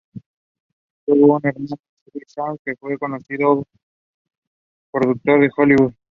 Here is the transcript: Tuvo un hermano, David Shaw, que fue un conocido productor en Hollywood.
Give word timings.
Tuvo 1.05 1.35
un 1.35 1.41
hermano, 1.45 1.65
David 2.07 2.23
Shaw, 2.27 2.57
que 2.65 2.75
fue 2.77 2.91
un 2.93 2.97
conocido 2.97 3.67
productor 4.91 5.43
en 5.43 5.51
Hollywood. 5.55 5.93